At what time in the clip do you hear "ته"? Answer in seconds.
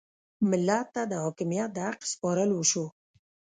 0.95-1.01